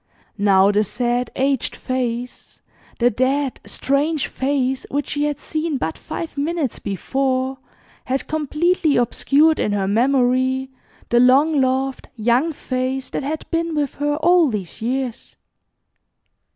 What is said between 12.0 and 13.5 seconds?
young face that had